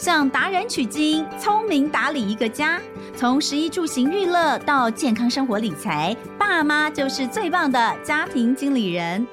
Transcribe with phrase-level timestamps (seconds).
[0.00, 2.80] 向达人取经，聪明打理一个家。
[3.14, 9.26] 从食衣住行娱乐到健康生活理财，爸妈就是最棒的家庭经理人。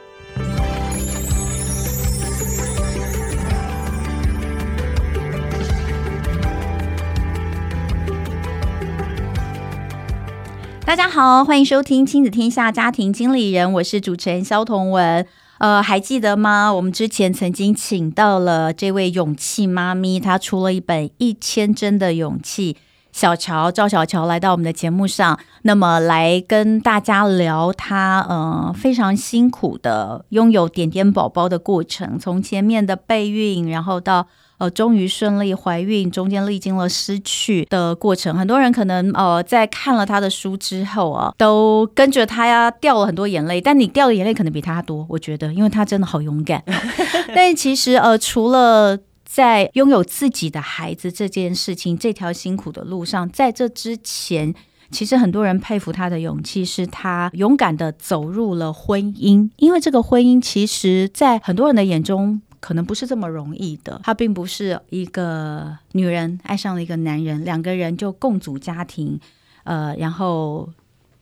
[10.84, 15.26] 大家好，欢迎收听亲子天下家庭经理人，我是主持人肖彤文。
[15.60, 16.74] 呃，还记得吗？
[16.74, 22.74] 我们之前曾经请到了这位勇气妈咪，她出了一本《一千真的勇气》。
[23.12, 34.28] 小乔赵小乔来到我们的节目上，那么来跟大家聊她呃非常辛苦的拥有点点宝宝的过程，从前面的备孕，然后到。
[34.60, 38.36] 呃，终于顺利怀孕，中间历经了失去的过程。
[38.36, 43.62] 很多人可能呃，在看了他的书之后啊，都跟着他呀掉了很多眼泪。
[43.62, 46.64] 但你掉的眼泪可能比他多，我觉得，因为他真的好勇敢。
[47.36, 54.56] 但其实呃，除了在拥有自己的孩子这件事情，这条辛苦的路上，在这之前，
[54.90, 59.52] 其实很多人佩服他的勇气，是他勇敢的走入了婚姻。
[59.58, 62.42] 因为这个婚姻，其实，在很多人的眼中。
[62.60, 64.00] 可能不是这么容易的。
[64.04, 69.20] 她并不是一个女人爱上了一个男人，两个人就共组家庭，
[69.64, 70.70] 呃，然后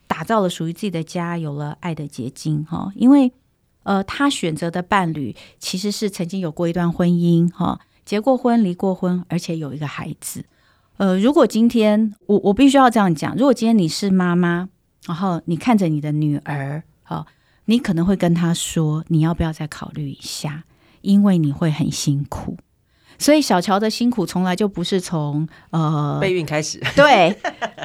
[0.07, 2.91] 打造了属于自己的家，有了爱的结晶哈。
[2.95, 3.31] 因为
[3.83, 10.45] 呃，她选择的伴侣其实是曾经有过一段婚姻哈，结过婚、离过婚，而且有一个孩子。
[10.97, 14.69] 呃，如果今天我我必须要这样讲，如果今天你是妈妈，
[15.05, 17.25] 然后你看着你的女儿，哈，
[17.65, 20.63] 你可能会跟她说，你要不要再考虑一下？
[21.05, 22.57] 因为你会很辛苦，
[23.19, 26.81] 所以小乔的辛苦从来就不是从呃备孕开始。
[26.97, 27.37] 对，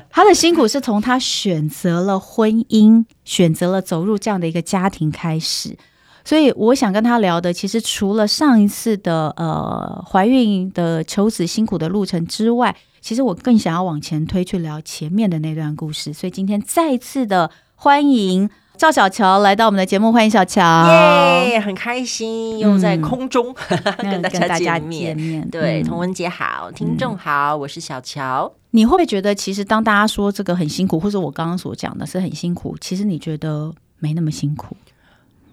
[0.09, 5.77] 他的辛苦是从他选择了婚姻，选择了走入这样的一个家庭开始。
[6.25, 16.13] 所以我想跟他聊的，其实除了上一次的呃怀孕的求子辛苦的路程之外，其实我更想要往前推去聊前面的那段故事。
[16.13, 18.49] 所以今天再次的欢迎。
[18.81, 25.15] 赵小乔来到我们的节目，欢迎小乔，耶，很开心又在空中、嗯、 跟大家见面。
[25.15, 28.51] 见面对，童文姐好，听众好，我是小乔。
[28.71, 34.75] 你会不会觉得，其实当大家说这个很辛苦，或者我刚刚所讲的是很辛苦，其实你觉得没那么辛苦？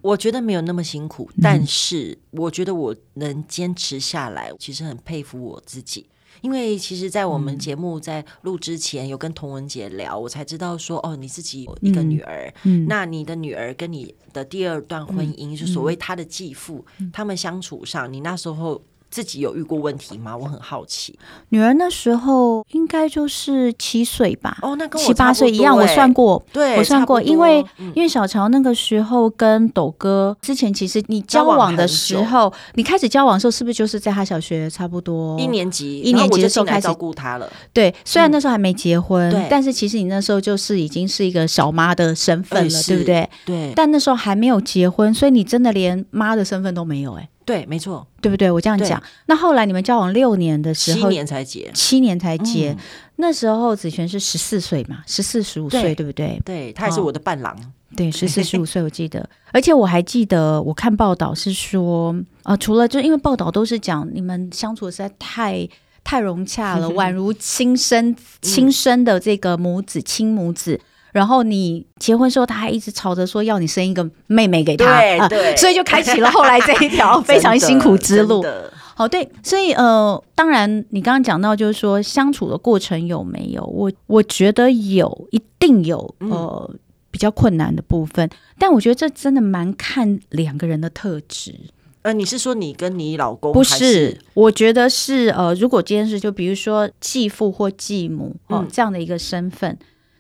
[0.02, 6.06] 我觉得没有那么辛苦，但是我觉得我能坚持下来，其实很佩服我自己。
[6.42, 18.82] 因为其实，在我们节目在录之前，有跟童文姐聊，我才知道说，哦，你自己有一个女儿，嗯，那你的女儿跟你的第二段婚姻，就所谓她的继父，他们相处上，你那时候。
[19.18, 20.38] 自己有遇过问题吗？
[20.38, 21.18] 我很好奇。
[21.50, 24.60] 女儿那时候应该就是七岁吧？
[24.62, 25.76] 哦，那跟我七八岁一样。
[25.76, 36.00] 我算过，对，我算过，因为、嗯、因为小乔那个时候跟斗哥之前，其实你交往的时候，你开始交往的时候，是不是就是在他小学差不多一年级？
[36.02, 37.52] 一年级的时候开始照顾他了。
[37.74, 43.28] 对，虽然那时候还没结婚，嗯、但是其实你那时候就是已经是一个小妈的身份了，对不对？
[43.44, 43.74] 对。
[43.76, 47.30] 但那时候还没有结婚，所以你真的连妈的身份都没有、欸，哎。
[47.48, 48.52] 对，没错，对不对？
[48.52, 49.02] 我这样讲。
[49.28, 52.74] 那后来你们交往六年的时候，七年才结，七年才结。
[52.74, 52.78] 嗯、
[53.16, 56.38] 那时候子璇是十四岁嘛，十四十五岁，对不对？
[56.44, 57.56] 对，他也是我的伴郎。
[57.56, 59.30] 哦、对， 十四十五岁，我记得。
[59.54, 62.12] 而且我还记得，我看报道是说，
[62.44, 65.66] 啊、呃，除了就因为报道都是讲你们相处的实在太
[66.04, 70.78] 太融洽了， 宛如亲生亲生的这个母子，亲母子。
[71.18, 78.46] 然后你结婚时候，他还一直吵着说要你生一个妹妹给他，对对、呃，所以就开启了后来这一条 非常辛苦之路。
[78.94, 83.64] 好，对，所以呃，当然你刚刚讲到就是说相处的过程有没有？
[83.66, 86.72] 我我觉得有，一定有呃
[87.10, 88.30] 比较困难的部分，
[88.60, 91.56] 但我觉得这真的蛮看两个人的特质。
[92.04, 93.52] 呃，你是说你跟你老公？
[93.52, 99.76] 不是，我觉得是呃，如果今天是就比如说继父或继母哦、呃、这样的一个身份。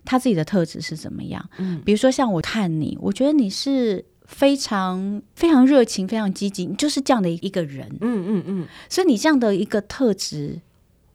[0.07, 1.49] 他自己的特质是怎么样？
[1.57, 7.87] 嗯，比如说像我看你，我觉得你是非常非常热情、非常积极，你就是这样的一个人。
[7.99, 8.67] 嗯嗯嗯。
[8.89, 10.61] 所以你这样的一个特质，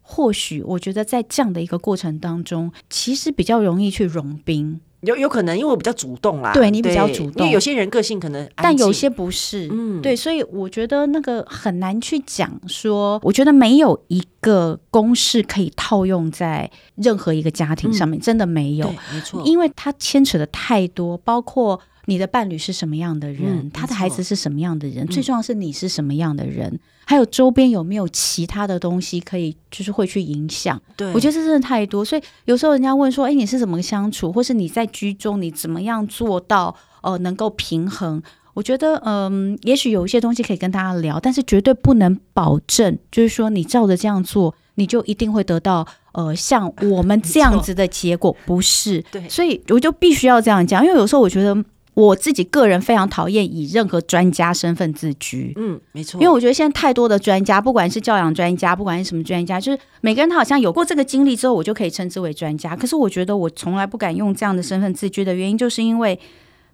[0.02, 4.80] 或许我觉得在这样的一个过程当中，其实比较容易去融冰。
[5.02, 21.80] 有有可能，因为我比较主动啦，对你比较主动，因为有些人个性可能，但有些不是，嗯，对，所以我觉得那个很难去讲说，我觉得没有一个公式可以套用在任何一个家庭上面，嗯、真的没有，没错，因为它牵扯的太多，包括。
[22.06, 23.58] 你的伴侣是什么样的人？
[23.66, 25.06] 嗯、他的孩子是什么样的人？
[25.06, 26.68] 最重要是你是什么样的人？
[26.68, 30.80] 嗯、还有周边有没有其他的东西可以，就是会去影响？
[30.96, 32.04] 对，我觉得这真的太多。
[32.04, 34.32] 所以有时候人家问说：“哎，你是怎么相处？
[34.32, 38.20] 或是你在居中你怎么样做到呃能够平衡？”
[38.54, 49.02] 我觉得嗯、呃，也许有一些东西可以跟大家聊，但是绝对不能保证，就是说你照着这样做，你就一定会得到呃像我们这样子的结果，不是？
[49.10, 51.64] 对，所以我就必须要这样讲，因为有时候我觉得。
[51.94, 55.52] 我自己个人非常讨厌以任何专家身份自居。
[55.56, 56.20] 嗯，没错。
[56.20, 62.74] 因为我觉得现在太多的专家，不管是教养专家，不管是什么专家，就是每个人他好像有过这个经历之后，我就可以称之为专家。
[62.74, 66.18] 可是我觉得我从来不敢用这样的身份自居的原因，就是因为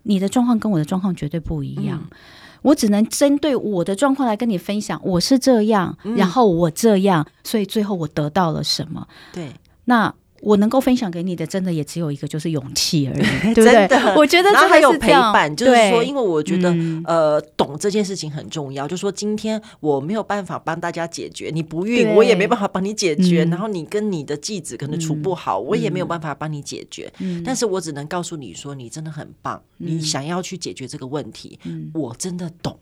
[0.05, 1.99] 你的状况跟我的状况绝对不一样。
[2.01, 2.17] 嗯、
[2.63, 9.07] 我只能针对我的状况来跟你分享，我是这样，嗯、然后我这样，所以最后我得到了什么？
[9.33, 9.51] 对，
[9.87, 10.15] 那。
[10.41, 13.23] 我能够分享给你的，真的也只有一个，就是勇气而已，
[13.55, 14.15] 对不对？
[14.17, 16.75] 我觉得这还有陪伴，就是说，因为我觉得，
[17.05, 18.87] 呃，懂这件事情很重要。
[18.87, 23.45] 就是说，今天我没有办法帮大家解决，你不孕，我也没办法帮你解决。
[23.47, 27.13] 然后你跟你的继子可能处不好，我也没有办法帮你解决。
[27.45, 31.59] 但是我只能告诉你说，你真的很棒，你想要去解决这个问题，
[31.93, 32.79] 我真的懂。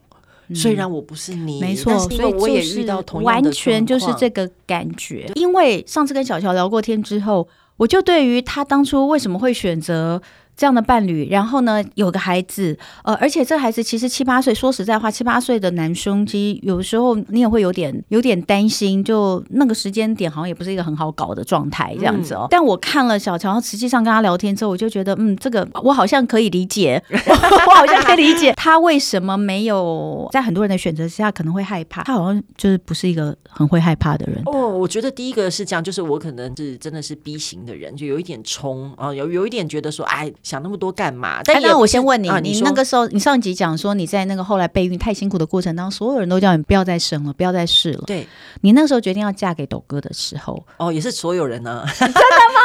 [0.54, 5.30] 虽然我不是你，没错，所以我也遇到同样的，完全就是这个感觉。
[5.34, 10.20] 因为上次跟小乔聊过天之后，我就对于他当初为什么会选择。
[10.56, 22.46] 这样的伴侣，然后呢，有个孩子，呃，而且这孩子其实七八岁，说实在话，七八岁的男生，其实有时候你也会有点有点担心，就那个时间点好像也不是一个很好搞的状态，这样子哦。
[22.46, 34.40] 嗯、但我看了小乔，实际上跟他聊天之后，我就觉得，嗯，这个我好像可以理解， 我好像可以理解他为什么没有在很多人的选择之下可能会害怕，他好像就是不是一个很会害怕的人。
[34.46, 40.32] 哦，我觉得第一个是这样，就是我可能是真的是 B 型的人，就有一点冲啊，有有一点觉得说，哎。
[40.46, 41.40] 想那么多干嘛？
[41.42, 48.04] 但那、啊、我先问你，啊、你，你那个时候，你上一集讲说你在那个后来备孕太辛苦的过程当中，所有人都叫你不要再生了，不要再试了。
[48.06, 48.24] 对，
[48.60, 51.90] 你那个时候决定要嫁给斗哥的时候，哦，也是所有人呢、啊？
[51.98, 52.55] 真的吗？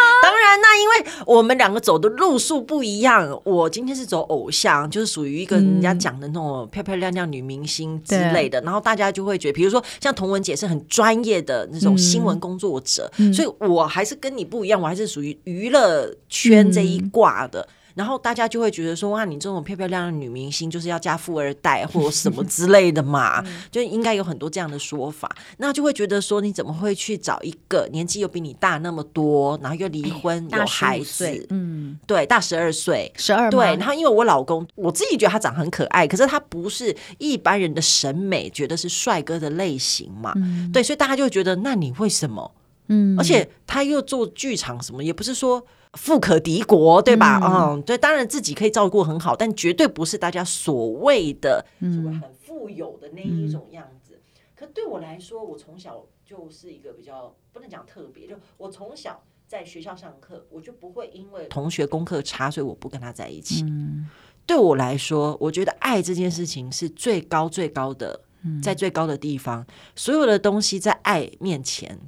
[0.57, 3.39] 那因为我们两个走的路数不一样。
[3.43, 17.67] 我今天是走偶像，就是属于一个人家讲的那种漂漂亮亮女明星之类的，然后大家就会觉得，比如说像童文姐是很专业的那种新闻工作者，所以我还是跟你不一样，我还是属于娱乐圈这一挂的。
[17.95, 25.29] 然后大家就会觉得说，哇，你这种漂漂亮亮的女明星就是要嫁富二代或者什么之类的嘛， 就应该有很多这样的说法。
[25.57, 31.45] 那就会觉得说，你怎么会去找一个年纪又比你大那么多，然后又离婚有孩子？
[31.49, 33.65] 嗯，对，大十二岁，十二对。
[33.75, 40.33] 然后因为我老公，我自己觉得他长很可爱，可是他不是一般人的审美，觉得是帅哥的类型嘛。
[40.71, 42.51] 对，所以大家就会觉得，那你为什么？
[42.87, 45.65] 嗯，而且他又做剧场什么，也不是说。
[45.93, 47.39] 富可敌国，对吧？
[47.43, 54.13] 嗯，嗯，对，当然自己可以照顾很好，但绝对不是大家所谓的什么很富有的那一种样子。
[54.13, 63.61] 嗯、可对我来说，我从小就是一个比较不能讲特别，就我从小在学校上课，我就不会因为同学功课差，所以我不跟他在一起。
[63.63, 64.09] 嗯、
[64.45, 68.21] 对我来说，我觉得爱这件事情是最高最高的，
[68.63, 69.67] 在最高的地方，嗯、
[69.97, 71.99] 所有的东西在爱面前，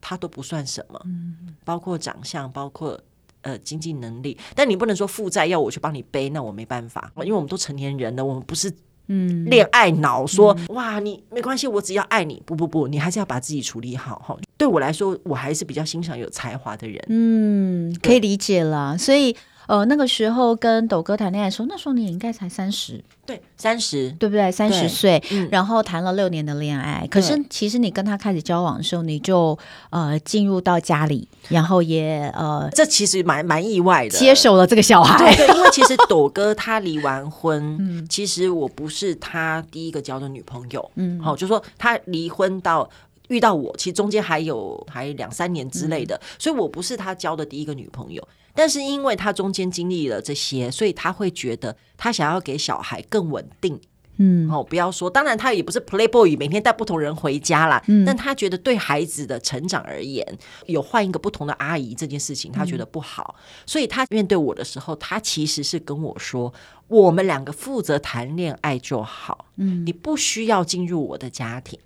[0.00, 3.00] 它都不算什么，嗯、包括长相，包括。
[3.44, 8.72] 呃，经济能力，但你不能说负债要我去帮你背，那我没办法，因为我们都成年人了，我们不是
[9.08, 9.44] 嗯。
[9.44, 14.36] 恋爱脑，说、嗯、哇你没关系，我只要爱你，不不不，你还是要把自己处理好哈。
[14.56, 19.36] 对我来说，我还是比较欣赏有才华的人，嗯，可以理解啦，所以。
[19.66, 24.50] 呃，那个时候跟斗哥谈恋爱的时候，那时候你也应该才三十，对，三十，对不对？
[24.52, 27.06] 三十岁，嗯、然后谈了六年的恋爱。
[27.10, 29.58] 可是其实你跟他开始交往的时候，你就
[29.90, 35.16] 呃进入到家里，然后也呃，这其实蛮蛮意外的，接手了这个小孩。
[35.18, 42.88] 对，对，因为其实斗哥他离完婚，嗯，其实我不是他第一个交的女朋友，嗯，好，就是说他离婚到
[43.28, 48.26] 遇到我，其实中间还有还两三年之类的，嗯、所以我不是他交的第一个女朋友。
[48.54, 53.80] 但是因为他中间经历了这些，所以他会觉得他想要给小孩更稳定。
[54.16, 57.82] 嗯，哦，不要说，当然他也不是 playboy，每天带不同人回家啦。
[57.88, 60.24] 嗯，但他觉得对孩子的成长而言，
[60.66, 63.34] 有换一个不同的阿姨这件事情，他觉得不好。
[63.36, 66.54] 嗯，所以他面对我的时候，他其实是跟我说，
[66.86, 69.46] 我们两个负责谈恋爱就好。
[69.56, 71.76] 嗯，你不需要进入我的家庭。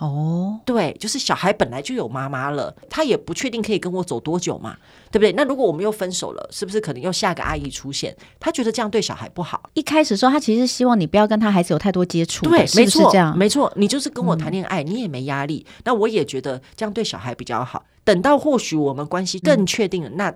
[0.00, 4.76] 哦，对，就是小孩本来就有妈妈了，他也不确定可以跟我走多久嘛，
[5.10, 5.32] 对不对？
[5.32, 8.16] 那如果我们又分手了，是不是可能又下个阿姨出现？
[8.38, 9.68] 他觉得这样对小孩不好。
[9.74, 13.36] 一开始说他其实希望你不要跟他孩子有太多接触，对，没错这样？
[13.36, 17.84] 没错，你就是跟我谈恋爱，嗯、你也没压力，那我也觉得这样对小孩比较好。
[18.04, 20.34] 等到或许我们关系更确定了，嗯、那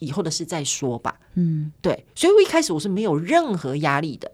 [0.00, 1.16] 以后的事再说吧。
[1.34, 4.32] 嗯，对，所以我一开始我是没有任何压力的，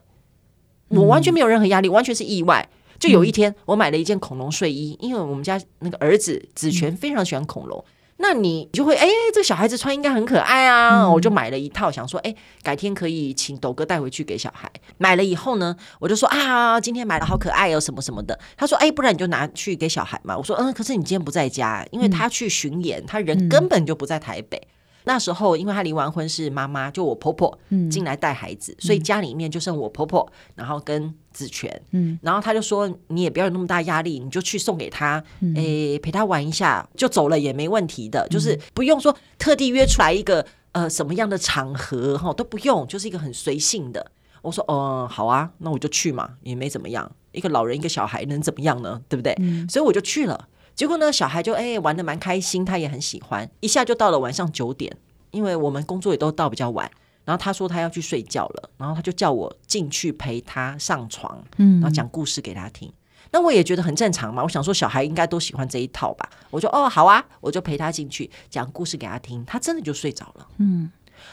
[0.89, 2.67] 我完全没有任何压力，完全是意外。
[3.03, 7.85] 就有一天，我买了一件恐龙睡衣，因为我们家那个儿子子权非常喜欢恐龙。
[8.19, 12.33] 那你就会哎，这个小孩子穿应该很可爱啊，嗯、我就买了一套，想说哎，
[12.63, 14.71] 改天可以请斗哥带回去给小孩。
[14.99, 18.39] 买了以后呢，我就说啊，今天买了好可爱哦，什么什么的。
[18.57, 20.39] 他说哎，不然你就拿去给小孩嘛。
[20.39, 24.57] 我说嗯，可是你今天不在家，因为他去巡演，他人根本就不在台北。
[24.59, 24.69] 嗯
[25.05, 27.59] 那时候，因为他离完婚是妈妈，就我婆婆
[27.91, 35.23] 进来带孩子，嗯、所以家里面就剩我婆婆，然后跟子权，嗯，然后他就说你也不要有那么大压力，你就去送给他，
[35.55, 44.13] 诶、陪他玩一下就走了也没问题的，嗯、就是不用说特地约出来一个呃什么样的场合哈都不用，就是一个很随性的。
[44.43, 49.01] 我说哦、呃，好啊，那我就去嘛，也没怎么样，一个老人一个小孩能怎么样呢？
[49.09, 49.35] 对不对？
[49.39, 50.49] 嗯、所以我就去了。
[50.75, 53.49] 结果呢，小孩就诶、欸、玩的蛮开心，他也很喜欢。
[53.61, 54.97] 一下就到了晚上九点，
[55.31, 56.91] 因为我们工作也都到比较晚。
[57.25, 62.93] 然后他说他要去睡觉了，然后他就叫我进去陪他上床，嗯，然后讲故事给他听。
[63.31, 66.29] 那我也觉得很正常嘛，我想说小孩应该都喜欢这一套吧。
[66.51, 70.47] 我说哦好啊，我就陪他进去讲故事给他听，他真的就睡着了。
[70.59, 70.91] 嗯，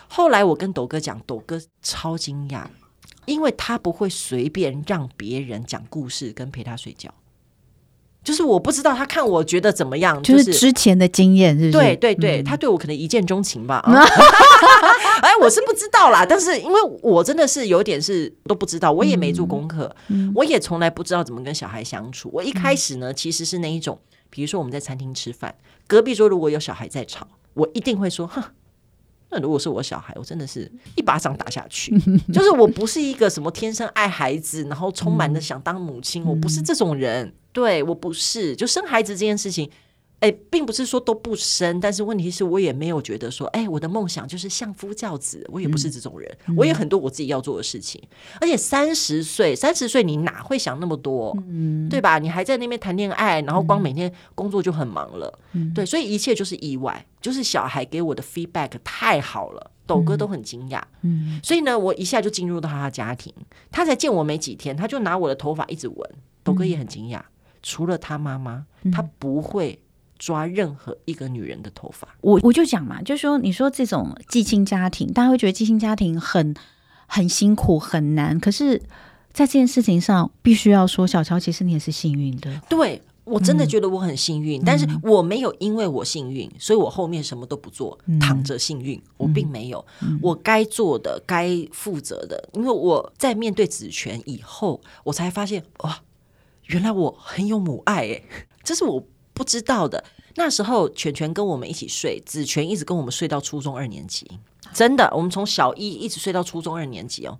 [0.08, 2.66] 后来我跟斗哥讲，斗哥超惊讶，
[3.26, 7.14] 因为他不会随便让别人讲故事跟陪他睡觉。
[8.30, 11.72] 就是我不知道他看我觉得怎么样，就是、就是之前的经验是不是？
[11.72, 13.84] 对对对，嗯、他对我可能一见钟情吧。
[15.24, 22.30] 哎，我是不知道啦，但是因为我真的是有点是都不知道，我也没做功课，嗯、我也从来不知道怎么跟小孩相处。
[22.32, 25.56] 我一开始呢，其实是那一种，比如说我们在餐厅吃饭，
[25.88, 28.44] 隔壁桌如果有小孩在吵，我一定会说，哼。
[29.32, 31.96] 那如果是我小孩，我真的是一巴掌打下去。
[32.32, 37.34] 就是我不是一个什么天生爱孩子，然后充满的想当母亲，我不是这种人。
[37.52, 39.70] 对，我不是，就生孩子这件事情。
[40.20, 48.04] 哎，并不是说都不生，但是问题是我也没有觉得说，哎，我的梦想就是相夫教子，我也不是这种人，嗯、我也很多我自己要做的事情。
[48.42, 52.20] 而且三十岁，三十岁你哪会想那么多，嗯、对吧？
[52.20, 63.34] 你还在那边谈恋爱，然后光每天工作就很忙了，嗯、对，所以一切就是意外，就是小孩给我的 feedback 太好了，抖哥都很惊讶，嗯、所以呢，我一下就进入到他的家庭，
[63.72, 66.12] 他才见我没几天，他就拿我的头发一直闻，
[66.44, 67.24] 抖哥也很惊讶，嗯、
[67.62, 69.80] 除了他妈妈，他不会。
[70.20, 76.54] 抓任何一个女人的头发，我我就讲嘛，就是说，你说这种寄亲家庭，大家会觉得寄亲家庭很
[77.08, 78.78] 很辛苦很难，可是，
[79.32, 82.52] 在这件事情上，必须要说，小乔其实你也是幸运的。
[82.68, 95.98] 对，我真的觉得我很幸运，嗯、但是我没有因为我幸运，所以我后面什么都不做，嗯、躺着幸运，我并没有，嗯、我该做的、该负责的，因为我在面对子权以后，我才发现哇，
[96.70, 98.24] 原来我很有母爱诶，
[98.64, 99.04] 这是我。
[99.32, 100.04] 不知道的，
[100.36, 104.30] 那时候全全跟我们一起睡，子权一直跟我们睡到初中二年级，
[104.74, 107.40] 真的，我们从小一一直睡到初中二年级哦，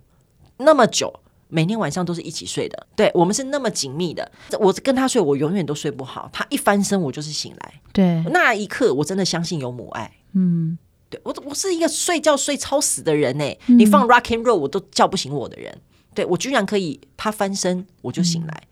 [0.56, 1.12] 那么久，
[1.48, 4.32] 每天晚上都是一起睡的，对，我们是那么紧密的。
[4.58, 7.74] 我跟他睡，我永远都睡不好，他一翻身，我就是醒来。
[7.92, 10.10] 对，那一刻我真的相信有母爱。
[10.32, 10.78] 嗯，
[11.10, 15.78] 对我，我是一个睡觉睡超死的人呢，嗯、你放 rock and roll 我都叫不醒我的人，
[16.14, 18.69] 对我居然可以，他翻身我就醒来，嗯，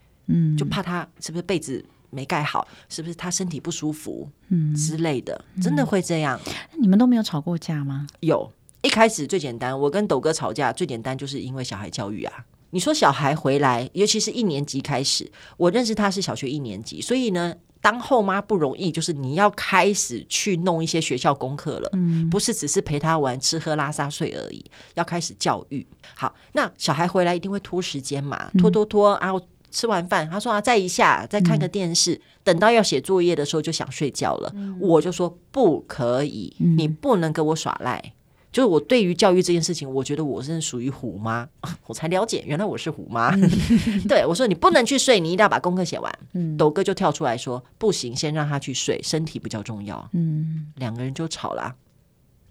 [0.56, 1.84] 就怕他是不是被子。
[2.10, 6.40] 没盖好，是不是他身体不舒服，嗯之类的，真的会这样？
[6.80, 8.06] 你们都没有吵过架吗？
[8.20, 12.46] 有，一开始最简单，我跟斗哥吵架最简单就是因为小孩教育啊。
[12.70, 25.86] 你说小孩回来，尤其是一年级开始，我认识他是小学一年级，所以呢，当后妈不容易，就是你要开始去弄一些学校功课了，嗯，不是只是陪他玩、吃喝拉撒睡而已，要开始教育。
[26.16, 29.30] 好，那小孩回来一定会拖时间嘛，拖拖拖啊。
[29.70, 32.14] 吃完饭，他说啊，再一下，再看个电视。
[32.14, 34.52] 嗯、等到要写作业的时候，就想睡觉了。
[34.54, 38.12] 嗯、我就说不可以，嗯、你不能给我耍赖。
[38.50, 41.46] 就是我对于教育这件事情，我觉得我是属于虎妈，
[41.86, 43.34] 我才了解原来我是虎妈。
[43.36, 43.48] 嗯、
[44.08, 46.18] 对我说，你不能去睡，你一定要把功课写完。
[46.32, 50.08] 嗯、斗哥就跳出来说不行，先让他去睡，身体比较重要。
[50.14, 51.74] 嗯，两个人就吵了。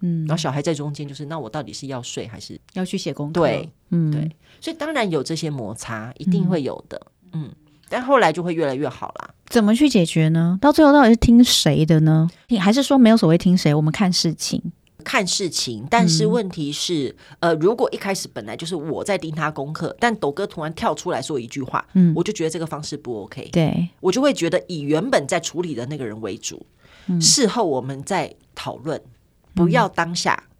[0.00, 3.40] 嗯，然后小孩在中间，就是那我到底是要睡还是要去写功课？
[3.40, 7.00] 对，嗯，对，所以当然有这些摩擦，一定会有的，
[7.32, 7.50] 嗯，嗯，
[7.88, 9.30] 但后来就会越来越好啦。
[9.46, 10.58] 怎么去解决呢？
[10.60, 12.28] 到最后到底是听谁的呢？
[12.48, 13.74] 你还是说没有所谓听谁？
[13.74, 14.62] 我们看事情，
[15.02, 15.86] 看事情。
[15.90, 26.64] 但是问题是，嗯、呃，如果一开始本来就是我在盯他功课，但斗哥突然跳出来说一句话，嗯，我就觉得这个方式不 OK，对，我就会觉得以原本在处理的那个人为主，
[27.06, 29.00] 嗯、事后我们再讨论。
[29.64, 30.50] 不要当下，嗯、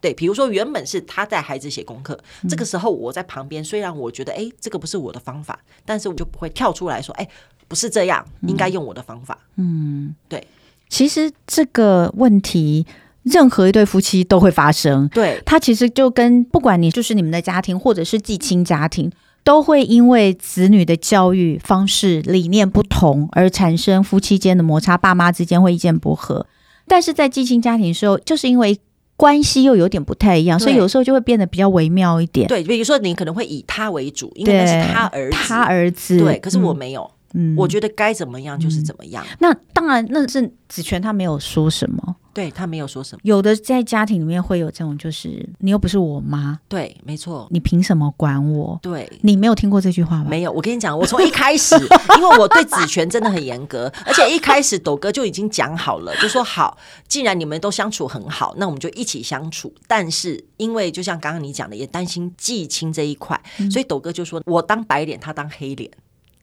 [0.00, 7.28] 对，比如说原本是他带孩子写功课，嗯、这个时候我在旁边，虽然我觉得哎，这个不是我的方法，但是我就不会跳出来说，哎，
[7.66, 9.38] 不是这样，应该用我的方法。
[9.56, 10.46] 嗯，对，
[10.88, 12.86] 其实这个问题，
[13.22, 15.08] 任何一对夫妻都会发生。
[15.08, 19.10] 对，他其实就跟不管你就是你们的家庭，或者是继亲家庭，
[19.42, 26.46] 都会因为子女的教育方式理念不同而产生夫妻间的摩擦，爸妈之间会意见不合。
[26.86, 28.78] 但是在寄亲家庭的时候，就是因为
[29.16, 32.46] 关系又有点不太一样，所以有时候就会变得比较微妙一点。
[32.48, 36.18] 对，比如说你可能会以他为主，因为那是他儿子，他儿子。
[36.18, 37.10] 对，可是我没有。
[37.34, 39.24] 嗯，我觉得该怎么样就是怎么样。
[39.28, 42.16] 嗯、那当然，那是子权他没有说什么。
[42.34, 43.20] 对，他没有说什么。
[43.22, 48.78] 有的在家庭里面会有这种，就是你又不是我妈，对，没错，你凭什么管我？
[48.82, 50.26] 对，你没有听过这句话吗？
[50.28, 50.52] 没有。
[50.52, 51.76] 我跟你讲，我从一开始，
[52.16, 56.76] 因为我对子权真的很严格，而且一开始斗哥就已经讲好了，就说好，
[57.06, 59.72] 既然你们都相处很好，那我们就一起相处。
[59.86, 65.88] 但是因为就像刚刚你讲的，也担心继亲这一块，嗯、所以斗哥就说我当白脸，他当黑脸。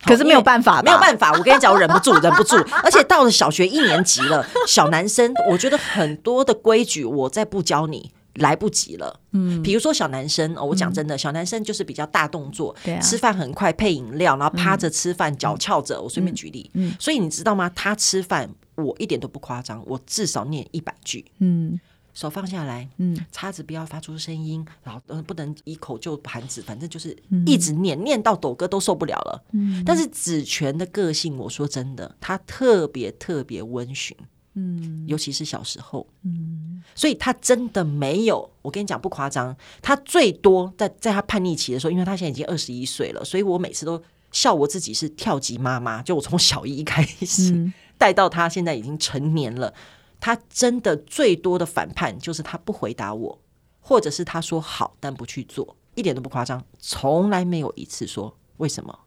[0.03, 1.31] 可是没有办法，没有办法。
[1.33, 2.55] 我跟你讲，我忍不住，忍不住。
[2.83, 9.19] 而且到了小学一年级了，小男生，我觉得很多的规矩，我再不教你来不及了。
[9.33, 16.01] 嗯，比如说小男生，哦，我讲真的，小男生就是比较大动作，对啊，吃饭很快，配饮料，然后趴着吃饭，脚翘着。
[16.01, 17.69] 我随便举例，嗯，所以你知道吗？
[17.75, 21.79] 他吃饭，我一点都不夸张，我至少念一百句，嗯。
[22.13, 27.15] 手放下来，嗯，叉子不要发出声音，然后呃不能一口就盘子，反正就是
[27.45, 29.43] 一直念，嗯、念到抖哥都受不了了。
[29.53, 34.15] 嗯，但是子权的个性，我说真的，他特别特别温驯，
[34.55, 44.01] 嗯，尤其是小时候，嗯，所以他真的没有，我跟你讲不夸张，他最多在在他叛逆期的时候，因为他现在已经二十一岁了，所以我每次都
[44.31, 49.73] 笑我自己是跳级妈妈，就我从小一开始、嗯、带到他现在已经成年了。
[50.21, 53.41] 他真的最多的反叛就是他不回答我，
[53.81, 58.99] 或者是他说好但不去做，一点都不夸张，从来没有一次说为什么，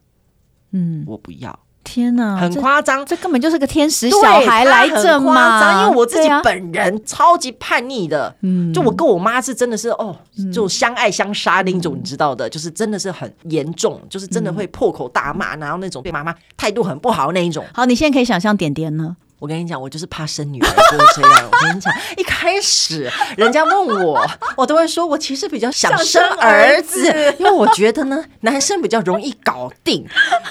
[0.71, 1.57] 嗯，我不要。
[1.85, 5.83] 天哪，很夸张，这根本就是个天使小孩来着嘛！
[5.83, 10.17] 因为我自己本人超级叛逆的，嗯，就我跟我妈是真的是哦，
[10.51, 17.63] 就相爱相杀那种，你知道的，就是真的是很严重，就是真的会破口大骂，然后那种对妈妈态度很不好那一种。
[17.71, 19.15] 好，你现在可以想象点点呢？
[19.45, 21.47] 我跟你讲，我就是怕生女儿，就是这样。
[21.51, 27.05] 我跟你讲，一开始人家问我，我都会说，我其实比较想生儿子，
[27.37, 30.03] 因为我觉得呢，男生比较容易搞定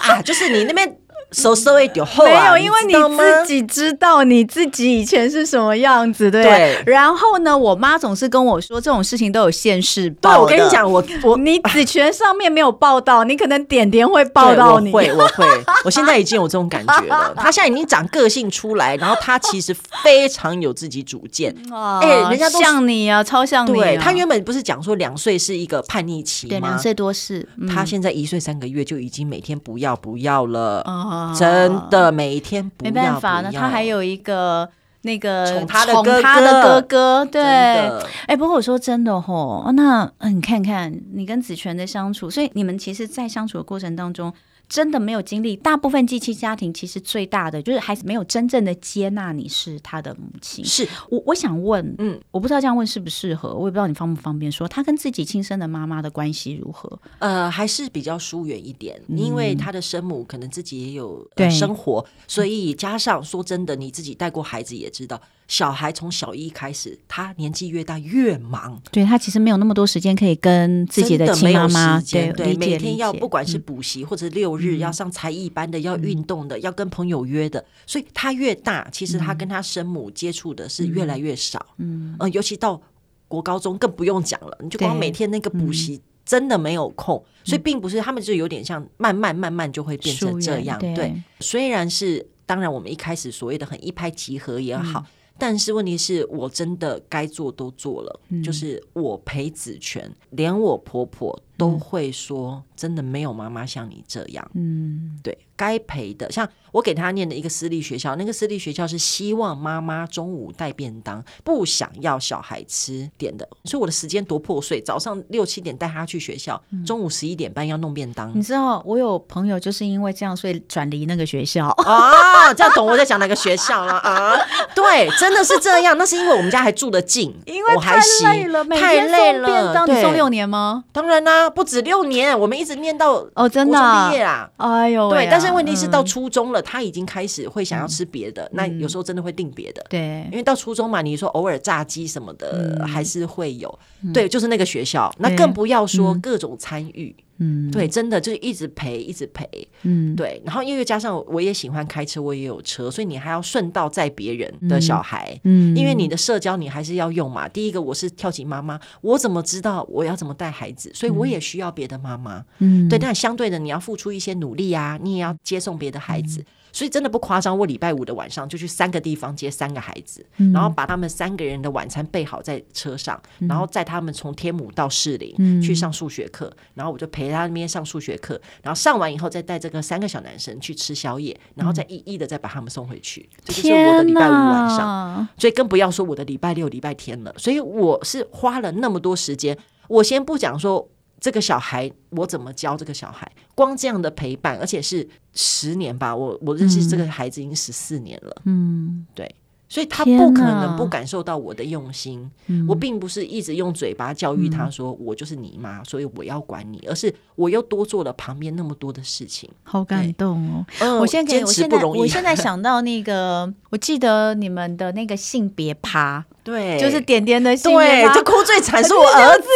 [0.03, 0.97] 啊，就是你那边。
[1.35, 6.43] 收收一点后啊，没有，因为你自己知道你自己以前是什么样子，对。
[6.43, 6.83] 对。
[6.87, 10.31] 然后呢，我妈总是跟我说，这种事情都有现世报。
[10.31, 14.91] 对，我跟你讲，我我 你子权上面没有报道，你可能点点会报道你。
[14.93, 15.45] 我会，我会。
[15.85, 17.35] 我现在已经有这种感觉了。
[17.37, 21.55] 他现在已经长个性出来，然后他其实非常有自己主见。
[22.01, 23.83] 哎、欸，人家都像你啊，超像你、啊。
[23.83, 26.51] 对，他原本不是讲说两岁是一个叛逆期吗？
[26.51, 27.47] 对，两岁多是。
[27.59, 30.83] 嗯、他现在一岁三个月就已经每天不要不要了。
[30.87, 34.69] 哦真的每一天没办法，那他还有一个
[35.03, 37.91] 那个宠他的哥哥，对，哎、
[38.29, 44.33] 欸，不过我说真的吼，那你看看你跟子权的相处，所以你们其实，在相处的过程当中。
[44.69, 50.65] 真的没有经历，大部分继亲家庭其实最大的就是孩子没有真正的接纳你是他的母亲。
[50.65, 56.99] 是我我想问，嗯，我不知道这样问适不适合，我也不知道你方不方便说，他跟自己亲生的妈妈的关系如何？
[57.19, 65.21] 呃，还是比较疏远一点，嗯、因为他的生母可能自己也有、呃、生活，所以加上说真的，你自己带过孩子也知道。
[65.47, 82.81] 小孩从小一开始，他年纪越大越忙，对，他其实没有那么多时间可以跟自己的亲妈妈对，对，每天要不管是补习或者六日要上才艺班的，嗯、要运动的，要跟朋友约的，所以他越大，其实他跟他生母接触的是越来越少，嗯，呃，尤其到
[83.29, 95.01] 国高中更不用讲了，你就光每天那个补习真的没有空，所以并不是他们就有点像慢慢慢慢就会变成这样，对，对，虽然是当然我们一开始所谓的很一拍即合也好。
[95.01, 95.07] 嗯
[95.39, 104.51] 但是问题是我真的该做都做了，嗯、就是我陪子权，连我婆婆都会说，真的没有妈妈像你这样。
[104.55, 118.33] 嗯，对，该陪的，像我给他念的一个私立学校，那个私立学校是希望妈妈中午带便当，不想要小孩吃点的，所以我的时间多破碎，早上六七点带他去学校，中午十一点半要弄便当。
[118.35, 124.37] 你知道，我有朋友就是因为这样，所以转离那个学校啊，这样懂我在讲哪个学校了啊？
[124.75, 129.47] 对，真的是这样，那是因为我们家还住得近，因为太累了，太累了。
[129.47, 130.85] 便当你送六年吗？
[130.93, 131.44] 当然啦、啊。
[131.51, 134.51] 不止六年，我们一直念到哦，真的毕业啦。
[134.57, 139.85] 哎呦，对，但是问题是到初中了，他已经开始会想要吃别的，那有时候真的会订别的。
[139.89, 143.79] 对，因为到初中嘛，你说偶尔炸鸡什么的还是会有。
[144.13, 147.15] 对，就是那个学校，那更不要说各种参与。
[147.39, 149.49] 嗯，对，真的就是一直陪，一直陪。
[149.83, 155.39] 嗯，对，然后因为加上我也喜欢开车，我也有车，所以你还要顺道载别人的小孩。
[155.45, 157.49] 嗯，因为你的社交你还是要用嘛。
[157.49, 160.91] 第一个我是跳级妈妈，我怎么知道我要怎么带孩子？
[160.95, 162.45] 所以我也需要别的妈妈。
[162.59, 166.45] 嗯，对，但相对的你要付出一些努力啊，你也要接送别的孩子。
[166.75, 183.29] 所以真的不夸张，我礼拜五的晚上就去三个地方接三个孩子，然后把他们三个人的晚餐备好在车上，然后载他们从天母到士林去上数学课，然后我就陪他那边上数学课，然后上完以后再带这个三个小男生去吃宵夜，然后再一一的再把他们送回去。
[183.45, 187.33] 这就是我的礼拜五晚上，所以更不要说我的礼拜六、礼拜天了。
[187.39, 189.57] 所以我是花了那么多时间，
[189.87, 190.89] 我先不讲说。
[191.25, 193.27] 这个小孩我怎么教这个小孩？
[193.55, 196.15] 光这样的陪伴，而且是十年吧。
[196.15, 198.37] 我我认识这个孩子已经十四年了。
[198.45, 199.35] 嗯，对。
[199.67, 202.31] 所以他不可能不感受到我的用心。
[202.49, 209.49] 嗯、我并不是一直用嘴巴教育他说，我就是你妈，所以我要管你，而是我又多做了旁边那么多的事情。
[209.63, 210.67] 好感动哦！
[210.81, 219.49] 嗯、我现在我现在我现在想到那个，我记得你们的那个性别趴，对，就是点点的性别趴，就哭最惨是我 儿子，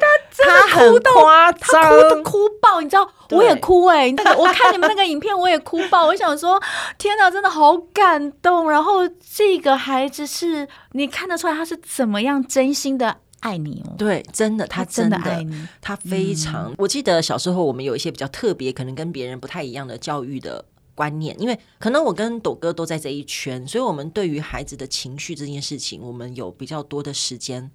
[0.00, 1.10] 他他哭到
[1.58, 4.12] 他哭的哭爆，你知道，我也哭哎、欸。
[4.12, 6.06] 那个我看你们那个影片，我也哭爆。
[6.06, 6.62] 我想说，
[6.98, 8.70] 天哪，真的好感动。
[8.70, 9.62] 然后这。
[9.62, 13.94] 个孩子是你看得出来他是怎么样真心的爱你哦？
[13.96, 16.72] 对，真的，他真的，他真的爱你，他非常。
[16.72, 20.64] 嗯、我记得小时候我们有一些比较特别，可能跟别人不太一样的教育的
[20.96, 27.70] 观念，因为可能我跟斗哥都在这一圈，所以我们对于孩子的情绪这件事情，我们有比较多的时间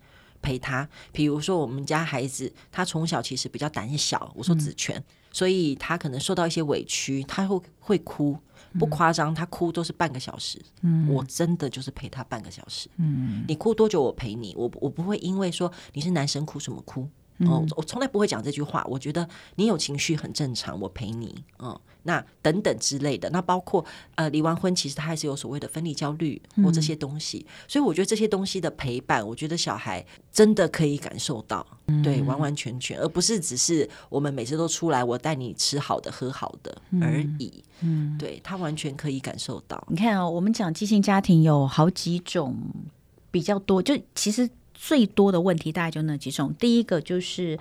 [0.47, 0.88] 陪他。
[1.12, 8.38] 比如说我们家孩子，他从小其实比较胆小，我说子权，嗯、所以他可能受到一些委屈，他会会哭。
[8.79, 10.62] 不夸张，他哭都是半个小时。
[10.81, 12.88] 嗯，我真的就是陪他半个小时。
[12.97, 14.53] 嗯，你哭多久，我陪你。
[14.55, 17.07] 我我不会因为说你是男生哭什么哭。
[17.39, 18.84] 哦，我从来不会讲这句话。
[18.89, 21.43] 我觉得你有情绪很正常，我陪你。
[21.60, 27.45] 嗯，那等等之类的，那包括呃离完婚，其实他还是有所谓的分离焦虑或这些东西。
[27.47, 37.63] 嗯、所以我觉得这些东西的陪伴，我觉得小孩真的可以感受到，嗯、对，完完全全，而不是只是我们每次都出来，我带你吃好的喝好的而已。
[37.82, 39.86] 嗯，对，他完全可以感受到。
[39.89, 42.58] 你看哦，我们讲畸形家庭有好几种，
[43.30, 44.50] 比较多，就其实。
[44.79, 47.57] 最多的问题大概就那几种，第一个就是，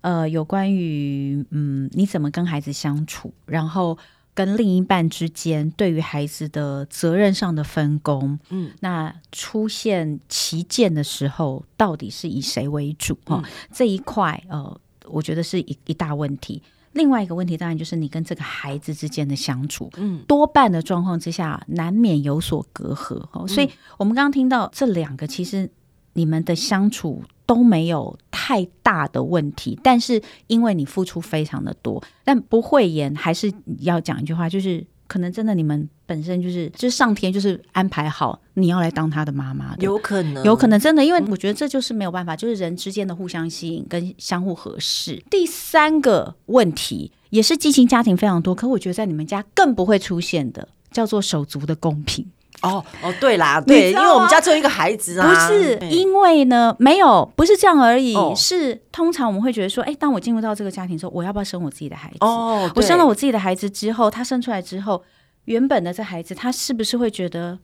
[0.00, 3.98] 呃，有关于嗯，你怎么跟孩子相处，然后
[4.32, 13.14] 跟另一半之间对于孩子的责任上的分工，嗯，那出现旗舰的时候，到底是以谁为主？
[13.26, 16.62] 哈、嗯哦，这一块呃，我觉得是一一大问题。
[16.92, 23.22] 另外一个问题当然就是你跟这个孩子之间的相处，嗯，多半的状况之下难免有所隔阂。
[23.32, 25.70] 哦，所以我们刚刚听到这两个，其实。
[26.14, 45.22] 你们的相处都没有太大的问题，但是因为你付出非常的多，但不会演还是要讲一句话，就是可能真的你们本身就是，就是上天就是安排好你要来当他的妈妈，有可能，有可能真的，因为我觉得这就是没有办法，就是人之间的互相吸引跟相互合适。
[45.30, 52.26] 第三个问题也是畸形家庭非常多，可我觉得在你们家更不会出现的，叫做手足的公平。
[52.64, 62.16] 哦哦，对啦，对，因为我们家只有一个孩子啊，不是因为呢，没有，不是这样而已，是通常我们会觉得说，哎，当我进入到这个家庭之后，我要不要生我自己的孩子？
[62.20, 65.02] 哦，我生了我自己的孩子之后，他生出来之后，
[65.44, 67.58] 原本的这孩子，他是不是会觉得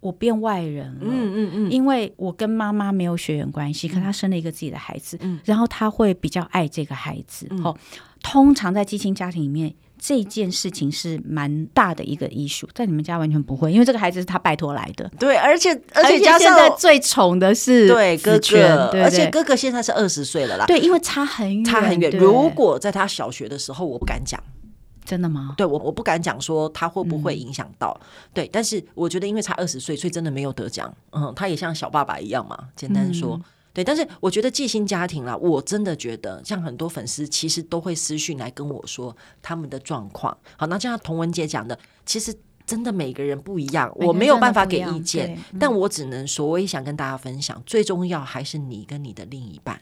[0.00, 1.00] 我变外人了？
[1.02, 7.48] 嗯嗯嗯，因为我跟妈妈没有血缘关系，可他生了一个自己的孩子，然后他会比较爱这个孩子。
[7.62, 7.74] 哦，
[8.22, 9.74] 通常在畸形家庭里面。
[10.06, 15.10] 这件事情是蛮大的一个 issue，在你们家完全不会，因为这个孩子是他拜托来的。
[15.18, 20.66] 对，而且而且加上现在最宠的是对哥哥，而且哥哥现在是二十岁了啦。
[20.66, 22.10] 对，因为差很远，差很远。
[22.18, 24.38] 如果在他小学的时候，我不敢讲，
[25.06, 25.54] 真的吗？
[25.56, 27.98] 对，我我不敢讲说他会不会影响到。
[27.98, 30.94] 嗯、对，但是我觉得因为差二十岁，所以真的没有得奖。
[31.12, 33.36] 嗯，他也像小爸爸一样嘛，简单说。
[33.36, 40.34] 嗯对，但是我觉得寄心家庭啦，我真的觉得像很多粉丝其实都会私讯来跟我说他们的状况。
[40.56, 42.32] 好，那就像童文杰讲的，其实
[42.64, 49.80] 真的每个人不一样，我没有办法给意见，但我只能说，我也想跟大家分享，最重要还是你跟你的另一半。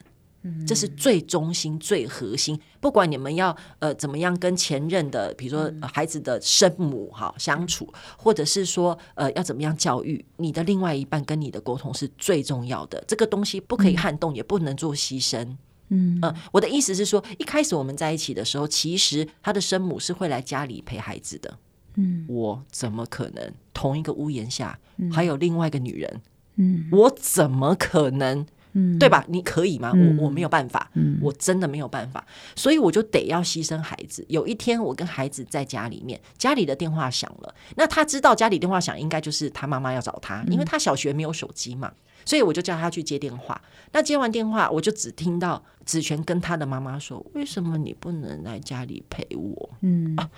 [0.67, 2.59] 这是最中心、最核心。
[2.81, 13.01] 不管你们要呃怎么样跟前任的，比如说孩子的生母哈相处，或者是说呃要怎么样教育你的另外一半，跟你的沟通是最重要的。
[13.07, 15.55] 这个东西不可以撼动，也不能做牺牲。
[15.89, 21.57] 嗯、呃，我的意思是说，一开始我们在一起的时候，其实他的生母是会来家里陪孩子的。
[21.95, 24.77] 嗯，我怎么可能同一个屋檐下
[25.11, 26.21] 还有另外一个女人？
[26.55, 28.45] 嗯，我怎么可能？
[28.73, 29.23] 嗯，对吧？
[29.27, 29.91] 你可以吗？
[29.95, 34.25] 嗯、我我没有办法，嗯、我真的没有办法，所以我就得要牺牲孩子。
[34.29, 37.55] 有一天，我跟孩子在家里面，家里的电话响了。
[37.75, 41.91] 那他知道家里电话响，应该就是他妈妈要找他，因为他小学没有手机嘛，
[42.25, 43.61] 所以我就叫他去接电话。
[43.91, 50.13] 那接完电话，我就只听到子璇，跟他的妈妈说：“为什么你不能来家里陪我？”嗯。
[50.17, 50.29] 啊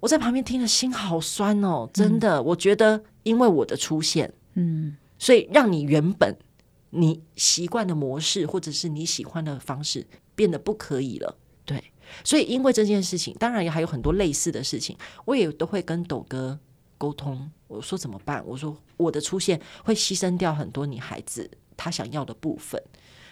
[0.00, 6.36] 我在旁边听了心好酸哦，真的，嗯、我觉得因为我的出现，嗯，所以让你原本
[6.90, 11.82] 你习惯的模式或者是你喜欢的方式变得不可以了，对，
[12.24, 16.58] 所以因为这件事情，当然也还有很多类似的事情，我也都会跟斗哥
[16.96, 18.42] 沟通，我说怎么办？
[18.46, 22.82] 我说我的出现会牺牲掉很多你孩子他想要的部分。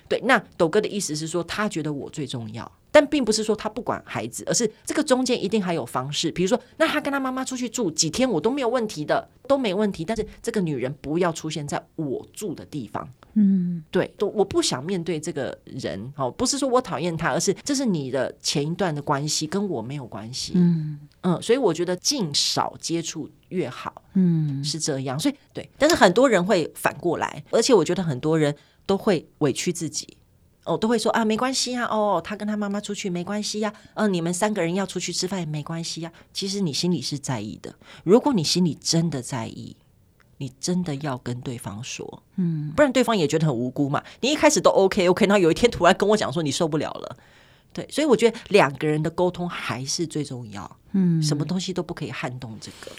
[0.09, 6.31] 对，那斗哥的意思是说，他觉得我最重要，但并不是说他不管孩子，而是这个中间一定还有方式。
[6.31, 10.05] 比如说，那他跟他妈妈出去住几天，我都没有问题的，都没问题。
[10.05, 13.09] 但是这个女人不要出现在我住的地方。
[13.35, 16.12] 嗯，对，都我不想面对这个人。
[16.16, 20.53] 哦，不是说我讨厌他，而是这是你的前一段的关系，跟我没有关系。
[20.55, 24.03] 嗯嗯，所以我觉得尽少接触越好。
[24.14, 25.19] 嗯，是这样。
[25.19, 28.55] 所以对，但是很多人会反过来，而且我觉得很多人。
[28.87, 30.16] 都会委屈自己，
[30.64, 36.12] 哦，都会说啊，没关系呀，哦，他跟他妈妈出去没关系呀，嗯，你们三个人要出去吃饭也没关系呀。
[36.33, 39.77] 其实你心里是在意的，如果你心里真的在意，
[40.38, 44.03] 你真的要跟对方说，嗯，不然对方也觉得很无辜嘛。
[44.20, 47.16] 你一开始都 OK OK，然后有一天突然跟我讲说你受不了了，
[47.72, 52.92] 对，所以我觉得两个人的沟通还是最重要，嗯，什么东西都不可以撼动这个。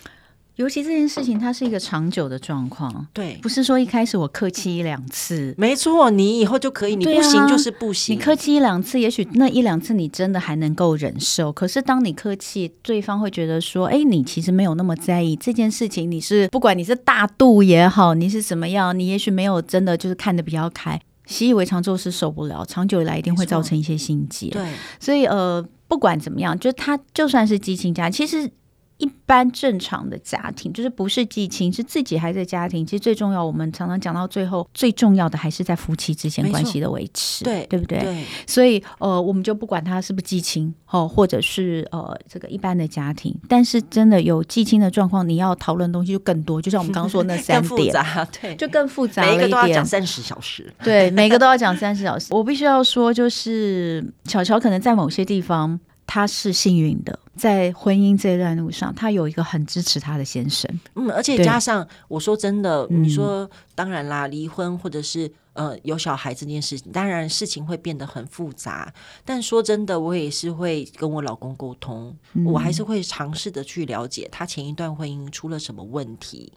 [0.58, 8.15] 尤其这件事情，它是一个长久的状况，对，不是说一开始我客气一两次，没错，你以后就可以，你不行就是不行。
[8.15, 24.50] 你客气一两次，也许那一两次你真的还能够忍受，可是当你客气，对方会觉得说，哎，你其实没有那么在意这件事情，你是不管你是大度也好，你是怎么样，你也许没有真的就是看得比较开，习以为常之后是受不了，长久以来一定会造成一些心结。
[24.50, 24.67] 对，
[25.00, 28.50] 所以呃，不管怎么样，就他就算是激情家，其实。
[28.97, 32.86] 一般正常的家庭，就是不是寄亲，是自己还在家庭。
[32.86, 37.99] 其实最重要，我们常常讲到最后，最重要的还是在夫妻之间关系的维持，对对不对？
[37.99, 38.23] 对。
[38.47, 46.62] 所以呃，我们就不管他是不是寄亲哦，或者是呃这个一般的家庭，但是真的有寄亲的状况，你要讨论的东西就更多。
[46.62, 49.41] 就像我们刚刚说的那 三点，就更复杂了一点。
[49.41, 52.33] 每一个都要讲三十小时，对，每个都要讲三十小时。
[52.33, 55.79] 我必须要说，就是巧巧可能在某些地方。
[56.10, 60.69] 他是幸运的，在婚姻这段路上，他有一个很支持他的先生。
[60.95, 68.93] 嗯，而且加上我说真的，你说当然啦，离婚或者是呃有小孩这件事情，当然事情会变得很复杂。
[69.23, 76.52] 但说真的，我也是会跟我老公沟通，嗯、我还是会尝试的去了解他前一段婚姻出了什么问题。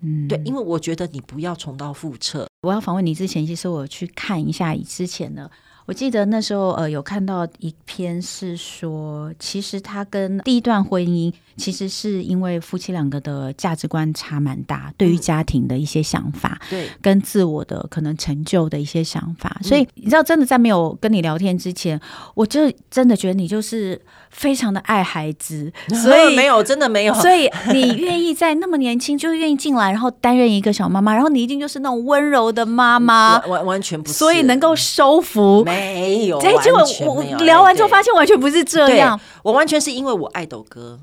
[0.00, 2.48] 嗯，对，因为我觉得你不要重蹈覆辙。
[2.62, 5.50] 我要访问你之前，其实我去看一下以之前的。
[5.86, 19.60] 我记得那时候，呃，有看到一篇是说，其实他跟第一段婚姻，其实是因为夫妻两个的价值观差蛮大，对于家庭的一些想法，对，跟自我的可能成就的一些想法。
[19.62, 22.00] 所以你知道，真的在没有跟你聊天之前，
[22.34, 24.00] 我就真的觉得你就是
[24.34, 27.14] 非常的爱孩子， 所以没有，真的没有。
[27.22, 35.62] 所以你愿意在那么年轻就愿意进来，然后担任一个小妈妈，然后你一定就是那种温柔的妈妈，完完全不是，所以能够收服。
[35.64, 39.18] 没有，结果我聊完之后发现完全不是这样。
[39.42, 40.98] 我完全是因为我爱豆哥，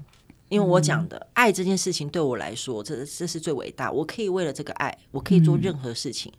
[0.49, 3.89] 因为我讲的爱这件事情对我来说，这这是最伟大。
[3.91, 6.31] 我可以为了这个爱，我可以做任何事情，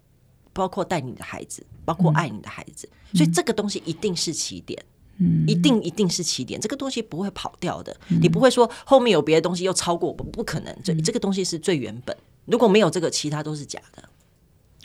[0.52, 2.88] 包括带你的孩子，包括爱你的孩子。
[3.14, 4.82] 所以这个东西一定是起点，
[5.46, 6.60] 一定一定是起点。
[6.60, 10.76] 这个东西不会跑掉的，你不会说后面有别的东西又超过，不不可能。
[10.82, 14.08] 这这个东西是最原本，如果没有这个，其他都是假的。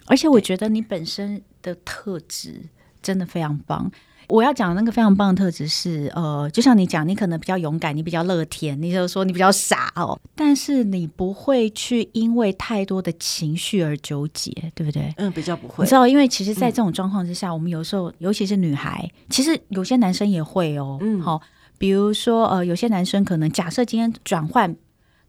[0.05, 2.65] 而且我觉得你本身的特质。
[2.99, 3.89] 真的非常棒！
[4.27, 15.13] 我要讲的那个非常棒的特质是，呃，就像你讲，你可能比较勇敢，你比较乐天，你就说你比较傻哦，但是你不会去因为太多的情绪而纠结，对不对？
[15.17, 15.85] 嗯，比较不会。
[15.85, 20.97] 你知道，因为其实，在这种状况之下，嗯、我们有时候，尤其是女孩，其实有些男生也会哦。
[21.01, 21.41] 嗯，好，
[21.77, 24.75] 比如说，呃，有些男生可能假设今天转换。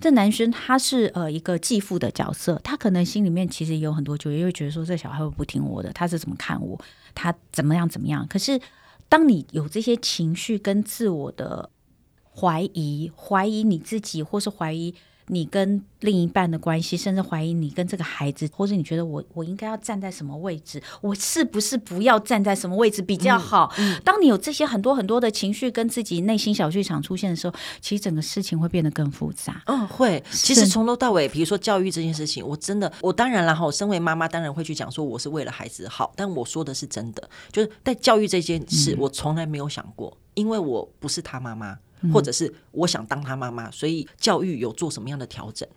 [0.01, 6.79] 这男生他是呃一个继父的角色，他可能心里面其实也有很多纠结，因为觉得说这小孩会不听我的，他是怎么看我，
[7.17, 8.25] 他怎么样怎么样。
[8.31, 8.61] 可是
[9.09, 11.71] 当你有这些情绪跟自我的
[12.35, 14.95] 怀疑，怀疑你自己，或是怀疑。
[15.29, 23.73] 你跟另一半的关系，甚至怀疑你跟这个孩子，或者你觉得我我应该要站在什么位置，我是不是不要站在什么位置比较好？
[23.79, 29.63] 嗯嗯、当你有这些很多很多的情绪跟自己内心小剧场出现的时候，其实整个事情会变得更复杂。
[29.67, 30.23] 嗯，会。
[30.31, 41.79] 其实从头到尾，比如说教育这件事情，我真的，我当然了哈，我身为妈妈，当然会去讲说我是为了孩子好，但我说的是真的，就是在教育这件事，我从来没有想过，嗯、因为我不是他妈妈。
[42.13, 45.69] 或者是我想当他妈妈，所以教育有做什么样的调整？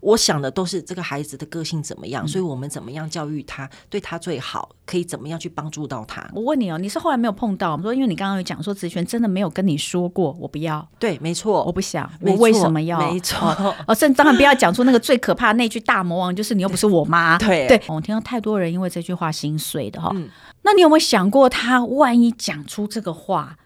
[0.00, 6.24] 我想的都是这个孩子的个性怎么样，嗯、所以我们怎么样教育他，对他最好，可以怎么样去帮助到他。
[6.32, 7.74] 我问你哦，你是后来没有碰到？
[7.74, 10.88] 我说，因为你刚刚有讲说，子璇真的没有跟你说过，我不要。
[11.00, 12.08] 对，没错，我不想。
[12.20, 12.96] 我为什么要？
[13.10, 13.48] 没错。
[13.88, 17.36] 哦，甚至当然不要讲出那个最可怕的那句大魔王，就是你又不是我妈。
[17.42, 20.12] 对对，我听到太多人因为这句话心碎的哈。
[20.14, 20.28] 嗯、
[20.62, 23.58] 那你有没有想过，他万一讲出这个话，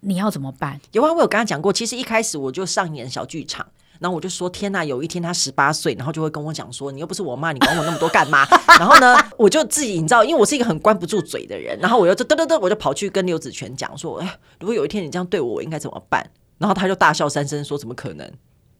[0.00, 0.80] 你要怎么办？
[0.92, 1.72] 有啊，我有跟他讲过。
[1.72, 3.66] 其实一开始我就上演小剧场。
[4.00, 8.46] 然后我就说：“天呐，有一天他十八岁，然后就会跟我讲说，你又不是我妈，你管我那么多干嘛？”
[8.78, 16.24] 然后呢，我就自己你知道，因为我是一个很关不住嘴的人，然后我又嘚嘚嘚，我就跑去跟刘子权讲说：“哎，如果有一天你这样对我，我应该怎么办？”
[16.58, 18.32] 然后他就大笑三声说：“怎么可能？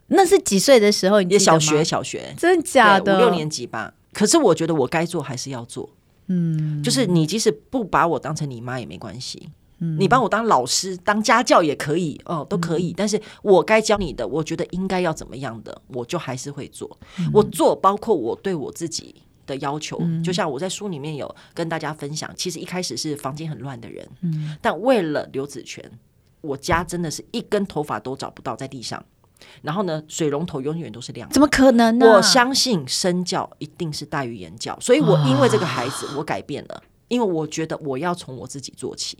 [0.07, 1.21] 那是几岁的时候？
[1.21, 3.17] 你也小学，小学，真假的？
[3.17, 3.95] 五六年级吧。
[4.13, 5.91] 可是我觉得我该做还是要做，
[6.29, 12.93] 嗯，就是你即使不把我当成你妈也没关系。”你帮我当老师、当家教也可以哦，都可以。
[12.97, 16.99] 但是我该教你的，我觉得应该要怎么样的，我就还是会做。
[17.33, 19.15] 我做，包括我对我自己
[19.47, 20.01] 的要求。
[20.25, 24.09] 就像我在书里面有跟大家分享，其实一开始是房间很乱的人，
[24.61, 25.83] 但为了刘子权，
[26.41, 29.05] 我家真的是一根头发都找不到在地上。
[29.63, 31.33] 然后呢，水龙头永远都是亮的。
[31.33, 32.15] 怎么可能呢？
[32.15, 39.17] 我相信身教一定是大于言教，所以我因为这个孩子，我改变了，因为我觉得我要从我自己做起。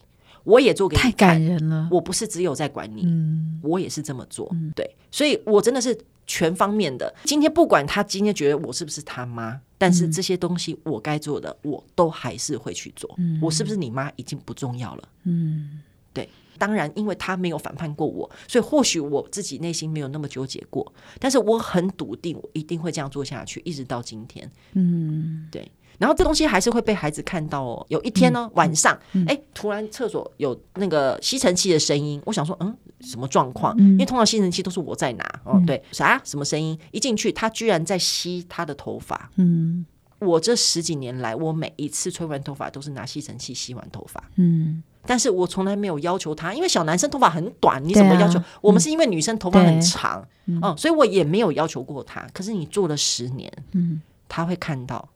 [0.49, 1.87] 我也做给你看，太感人了。
[1.91, 4.49] 我不是只有在管你，嗯、我也是这么做。
[4.53, 7.15] 嗯、对，所以我真的是全方面的。
[7.25, 13.15] 今天不管他今天觉得我是不是他妈，但是这些东西我该做的，我都还是会去做。
[13.19, 15.09] 嗯、我是不是你妈已经不重要了。
[15.25, 15.83] 嗯，
[16.15, 16.27] 对。
[16.57, 20.93] 当然，因为他没有反叛过我，所以或许我自己内心没有那么纠结过。
[21.21, 24.51] 但是我很笃定，我一定会这样做下去，一直到今天。
[24.73, 25.71] 嗯，对。
[25.99, 27.85] 然后这东西还是会被孩子看到哦。
[27.89, 33.77] 有一天呢，晚上，哎，突然厕所有那个吸尘器的声音，我想说，嗯，什么状况？
[33.79, 35.61] 因为通常吸尘器都是我在拿哦。
[35.67, 36.21] 对，啥？
[36.25, 36.79] 什么声音？
[36.93, 39.31] 一进去，他居然在吸他的头发。
[39.37, 39.85] 嗯，
[40.21, 44.23] 我这十几年来，我每一次吹完头发都是拿吸尘器吸完头发。
[44.37, 48.41] 嗯，但是我从来没有要求他，因为小男生头发很短，你怎么要求？
[48.61, 52.25] 我们是因为女生头发很长，嗯，所以我也没有要求过他。
[52.33, 55.09] 可是你做了十年，嗯，他会看到。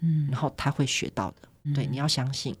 [0.00, 2.54] 嗯，然后他会学到的，嗯、对，你要相信，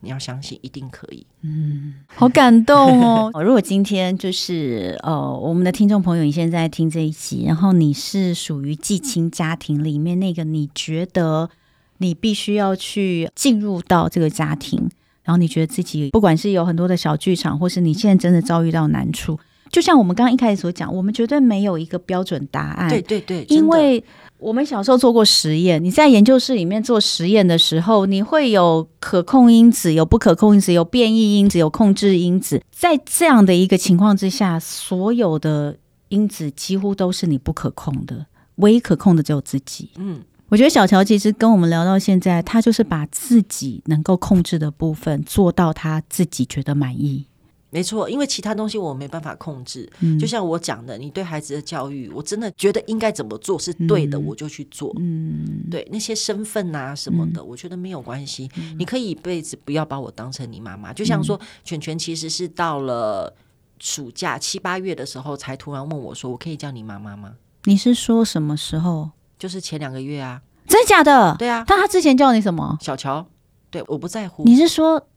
[0.00, 1.26] 你要相信，一定可以。
[1.42, 3.30] 嗯，好感动哦。
[3.42, 11.50] 如果今天就是呃，我们的听众朋友，你现在听这一集，然后你是属于寄亲家庭里面那个，你觉得
[11.98, 14.88] 你必须要去进入到这个家庭，
[15.24, 19.38] 然后你觉得自己不管是有很多的小剧场，或是你现在真的遭遇到难处，
[19.70, 22.88] 就像我们刚刚一开始所讲，我们绝对没有一个标准答案。
[22.88, 24.02] 对对对，因为。
[24.38, 32.62] 我们小时候做过实验，你在研究室里面做实验的时候，你会有可控因子，有不可控因子，有变异因子，有控制因子。
[32.70, 35.74] 在这样的一个情况之下，所有的
[36.10, 38.26] 因子几乎都是你不可控的，
[38.56, 39.88] 唯一可控的只有自己。
[39.96, 47.24] 嗯，我觉得小乔其实跟我们聊到现在，他就是把自己能够控制的部分做到他自己觉得满意。
[47.70, 49.90] 没错，因为其他东西我没办法控制。
[50.00, 54.94] 嗯、就像我讲的，你对孩子的教育，我真的觉得应该怎么做是对的，嗯、我就去做。
[54.98, 58.48] 嗯，对那些身份啊什么的，嗯、我觉得没有关系。
[58.56, 60.92] 嗯、你可以一辈子不要把我当成你妈妈。
[60.92, 63.34] 就像说，权权、嗯、其实是到了
[63.80, 69.10] 暑假七八月的时候，才突然问我说：“我可以叫你妈妈吗？”你是说什么时候？
[69.38, 70.40] 就是前两个月啊。
[70.68, 71.34] 真的假的？
[71.36, 71.64] 对啊。
[71.66, 72.78] 但他之前叫你什么？
[72.80, 73.26] 小乔。
[73.70, 74.44] 对，我不在乎。
[74.44, 75.08] 你是说？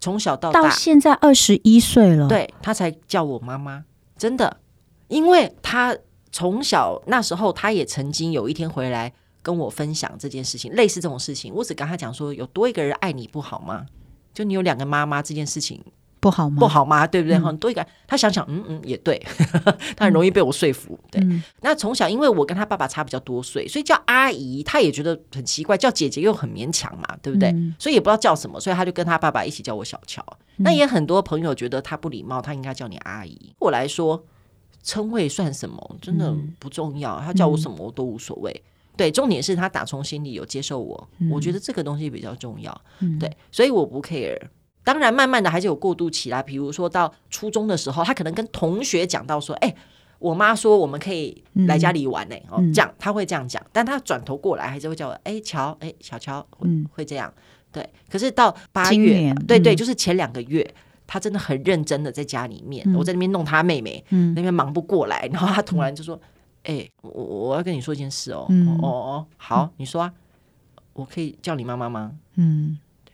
[0.00, 3.84] 从小到大，到现在二十一岁了，对，他才叫我妈妈，
[4.16, 4.58] 真的，
[5.08, 5.96] 因为他
[6.30, 13.86] 从小那时候，他也曾经有一天回来跟我分享这件事情，类似这种事情，我只跟他讲说，有多一个人爱你不好吗？
[14.34, 15.82] 就你有两个妈妈这件事情。
[16.26, 16.56] 不好吗？
[16.58, 17.06] 不好吗？
[17.06, 17.38] 对不对？
[17.38, 19.16] 很多一个，他想想，嗯嗯，也对，
[19.96, 20.98] 他很容易被我说服。
[21.08, 21.24] 对，
[21.60, 27.54] 那从小因为我跟他爸爸差比较多岁，所以叫阿姨，他也觉得很奇怪；叫姐姐又很勉强嘛，对不对？
[27.78, 30.24] 所以也不知道叫什么，所以他就跟他爸爸一起叫我小乔。
[30.56, 33.54] 那也很多朋友觉得他不礼貌，他应该叫你阿姨。
[33.60, 34.24] 我来说，
[34.82, 35.96] 称谓算什么？
[36.00, 37.20] 真的不重要。
[37.20, 38.62] 他叫我什么我都无所谓。
[38.96, 42.80] 对，重点是他打从心里有接受我，我觉得这个东西比较重要。
[43.20, 44.40] 对，所以我不 care。
[44.86, 46.40] 当然，慢慢的还是有过渡期啦。
[46.40, 49.76] 比如说到初中的时候，他可能跟同学讲到说：“哎、欸，
[50.20, 52.42] 我妈说我们可以来家里玩呢、欸。
[52.52, 57.34] 嗯”哦，这样他会这样讲，但他转头过来还是会叫我：“哎、欸，乔，哎、欸，小乔。”嗯，会这样。
[57.72, 66.14] 对，可是到八月，年对对，就是前两个月，嗯、他真的很认真的在家里面，嗯、我在那边弄他妹妹，嗯、那边忙不过来，然后他突然就说
[66.62, 70.12] ：“哎、嗯欸，我我要跟你说一件事哦，嗯、哦哦，好，嗯、你说啊，
[70.92, 73.12] 我可以叫你妈妈吗？”嗯，对，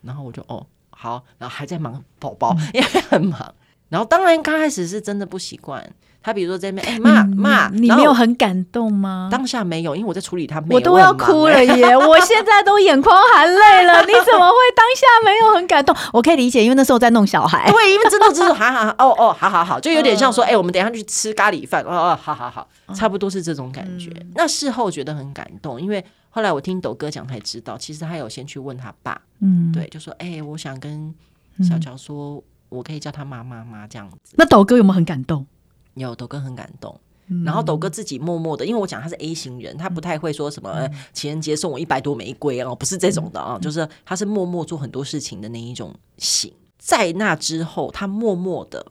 [0.00, 0.66] 然后我就哦。
[1.02, 3.54] 好，然后还在忙宝宝， 因为很忙。
[3.88, 5.84] 然后当然刚开始是真的不习惯，
[6.22, 9.28] 他比如说在那边，哎妈妈，你没有很感动吗？
[9.30, 11.96] 当下没有，因为我在处理他，我都要哭了耶！
[11.96, 15.94] 我现在都眼眶含泪了，你怎么会当下没有很感动？
[16.14, 17.68] 我可以理解，因为那时候在弄小孩。
[17.72, 24.10] 对，因为真的就是好好好，哦哦，好好好，就有点像说，哎，我们等一下去吃咖喱饭，哦哦，好好好，差不多是这种感觉。
[24.34, 26.02] 那事后觉得很感动，因为
[26.34, 31.14] 后来我听斗哥讲才知道，其实他有先去问他爸，嗯，对，就说，哎，我想跟
[31.60, 33.86] 小乔说，我可以叫他妈妈吗？
[33.86, 34.34] 这样子。
[34.38, 35.46] 那斗哥有没有很感动？
[35.92, 46.50] 有斗哥很感动，嗯、然后斗哥自己默默的，因为我讲他是 A 型人，他不太会说什么、情人节送我一百朵玫瑰哦，不是这种的啊，嗯、就是他是默默做很多事情的那一种型。
[46.78, 48.84] 在那之后，他默默的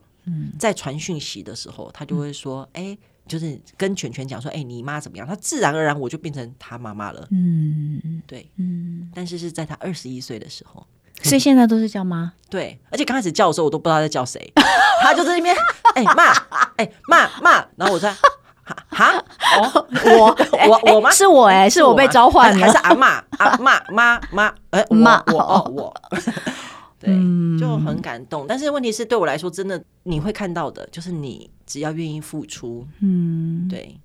[0.58, 2.98] 在传讯息的时候，他就会说：“哎、嗯，
[3.32, 7.26] 就是跟全全讲说，哎，你妈怎么样？”她自然而然我就变成他妈妈了。
[7.30, 10.86] 嗯，对，嗯，但是是在她二十一岁的时候。
[11.22, 14.52] 所以现在都是叫妈， 对，而且刚开始叫的时候，我都不知道在叫谁，
[15.02, 15.56] 他就在那边，
[15.94, 16.32] 哎妈，
[16.76, 18.12] 哎妈妈，然后我在，
[18.88, 19.14] 哈，
[19.60, 19.86] 哦，
[20.18, 20.36] 我
[20.68, 21.10] 我我吗？
[21.12, 24.52] 是我哎，是我被召唤了，还是阿妈阿妈妈妈？
[24.70, 25.94] 哎妈，我哦我，
[27.02, 28.46] 对，就很感动。
[28.48, 33.98] 但是问题是对我来说，真的你会看到的，就是你只要愿意付出，嗯，对，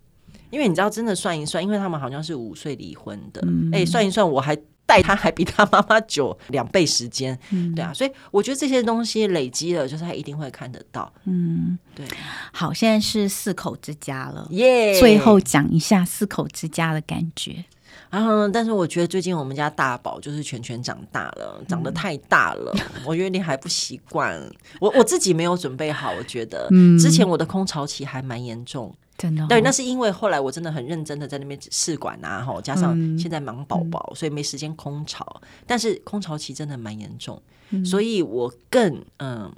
[0.50, 3.42] 因为你知道，真的算一算，因为他们好像是五岁离婚的，
[3.72, 4.58] 哎，算一算，我还。
[4.88, 11.12] 带他还比他妈妈久两倍时间，嗯、对啊，所以我觉得这些东西累积了，就是他一定会看得到。
[11.26, 12.06] 嗯，对。
[12.54, 17.66] 好，现在是四口之家了，耶最后讲一下四口之家的感觉。
[18.10, 24.42] 然后，但是我觉得最近我们家大宝就是全全长大了，长得太大了，嗯、我有点还不习惯。
[24.80, 28.96] 我我自己没有准备好，我觉得，嗯，之前我的空巢期还蛮严重。
[29.18, 35.42] 真的、哦，对，那是因为后来我真的很认真的在那边试管啊，哈，加上现在忙宝宝，嗯、所以没时间空巢。
[35.66, 37.42] 但是空巢期真的蛮严重，
[37.72, 39.52] 嗯、所以我更嗯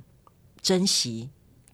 [0.61, 1.29] 珍惜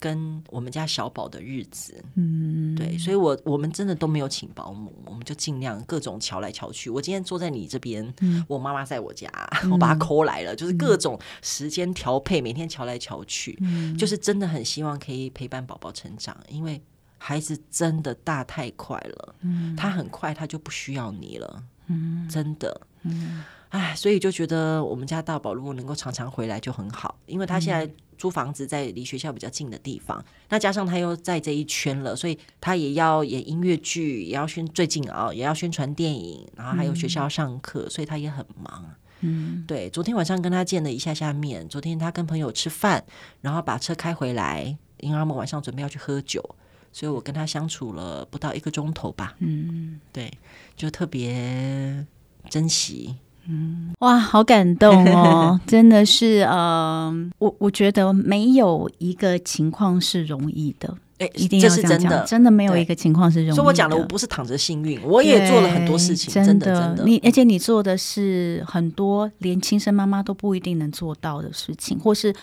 [0.05, 2.03] 跟我们家小宝的日子。
[2.13, 6.91] 嗯，对，所以我我们真的都没有请保姆，我们就尽量各种瞧来瞧去。
[6.91, 9.27] 我今天坐在你这边，嗯、我妈妈在我家，
[9.71, 16.79] 我把她 call 来了，嗯、就是各种时间调配，每天瞧来瞧去，嗯、就是真的很希望可以陪伴宝宝成长，因为。
[17.17, 38.85] 孩子真的大太快了，嗯，他很快他就不需要你了，嗯，真的，嗯，哎，所以就觉得我们家大宝如果能够常常回来就很好，因为他现在租房子在离学校比较近的地方，嗯、那加上他又在这一圈了，所以他也要演音乐剧，也要宣最近啊，也要宣传电影，然后还有学校上课，嗯、所以他也很忙，
[39.21, 43.03] 嗯，对，昨天晚上跟他见了一下下面，昨天他跟朋友吃饭，
[43.41, 46.55] 然后把车开回来，因为他们晚上准备要去喝酒。
[46.91, 50.31] 所以我跟他相处了不到一个钟头吧，嗯，对，
[50.77, 52.07] 就特别
[52.49, 53.17] 珍惜，
[53.47, 63.55] 嗯，哇，好感动哦， 真的是，嗯、呃，我我觉得没有一个情况是容易的，哎，一定要这是真的，真的没有一个情况是容易的。
[63.55, 72.33] 所以我讲的我不是躺着幸运，我也做了很多事情，真的真的，你而且你做的是很多连亲生妈妈都不一定能做到的事情，或是。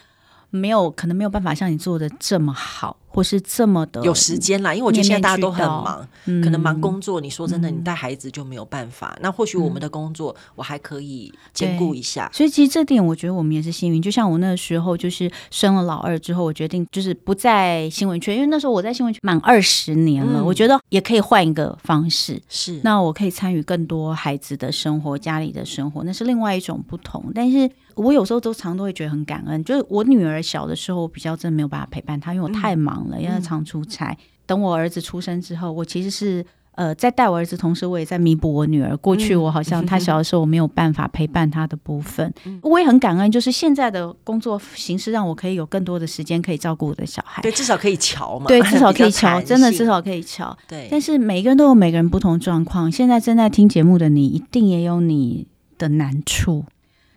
[0.52, 4.74] 没有可能没有办法像你做的这么好，或是这么的有时间啦。
[4.74, 6.06] 因为我觉得现在大家都很忙，
[6.44, 7.20] 可能忙工作。
[7.22, 9.18] 你说真的，你带孩子就没有办法。
[9.22, 12.30] 那或许我们的工作我还可以兼顾一下。
[12.34, 14.00] 所以其实这点我觉得我们也是幸运。
[14.02, 22.38] 就像我那个时候，就是生了老二之后，我决定就是不在新闻圈，因为那时候我在新闻圈满二十年了，我觉得也可以换一个方式。
[22.48, 27.32] 是，那我可以参与更多孩子的生活、家里的生活，那是另外一种不同。
[27.34, 27.70] 但是。
[27.96, 34.16] 我有时候都常都会觉得很感恩，就是我女儿小的时候，我比较真的没有办法陪伴她，因为我太忙了，因为常出差。
[34.44, 42.30] 等我儿子出生之后，我其实是呃在带我儿子，同时我也在弥补我女儿过去我好像她小的时候我没有办法陪伴她的部分。
[42.60, 47.40] 我也很感恩，就是现在的工作形式让我可以有更多的时间可以照顾我的小孩。
[47.40, 48.46] 对，至少可以瞧嘛。
[48.48, 50.54] 对， 至少可以瞧，真的至少可以瞧。
[50.66, 52.90] 对，但是每个人都有每个人不同状况。
[52.90, 55.46] 现在正在听节目的你，一定也有你
[55.78, 56.64] 的难处。